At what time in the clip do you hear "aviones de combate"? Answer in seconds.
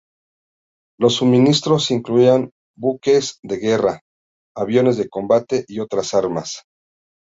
4.55-5.63